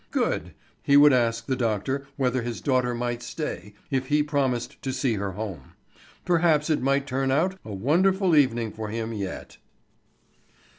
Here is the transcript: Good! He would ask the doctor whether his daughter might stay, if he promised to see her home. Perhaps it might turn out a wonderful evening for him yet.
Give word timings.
Good! 0.09 0.55
He 0.81 0.97
would 0.97 1.13
ask 1.13 1.45
the 1.45 1.55
doctor 1.55 2.07
whether 2.17 2.41
his 2.41 2.59
daughter 2.59 2.95
might 2.95 3.21
stay, 3.21 3.75
if 3.91 4.07
he 4.07 4.23
promised 4.23 4.81
to 4.81 4.91
see 4.91 5.13
her 5.13 5.33
home. 5.33 5.73
Perhaps 6.25 6.71
it 6.71 6.81
might 6.81 7.05
turn 7.05 7.29
out 7.29 7.59
a 7.63 7.71
wonderful 7.71 8.35
evening 8.35 8.71
for 8.71 8.89
him 8.89 9.13
yet. 9.13 9.57